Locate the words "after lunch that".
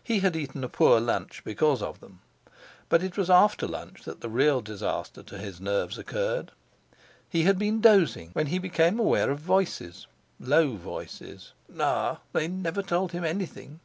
3.28-4.20